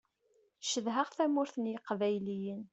[0.69, 2.61] Cedhaɣ tamurt n yiqbayliyen.